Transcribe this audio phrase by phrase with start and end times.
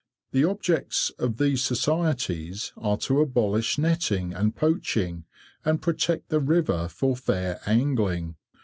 [0.31, 5.25] The objects of these societies are to abolish netting and poaching,
[5.63, 8.35] and protect the river for fair angling.